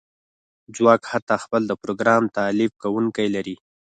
ځواک 0.75 1.01
حتی 1.11 1.35
خپل 1.43 1.61
د 1.67 1.73
پروګرام 1.83 2.23
تالیف 2.37 2.71
کونکی 2.83 3.27
لري 3.35 3.55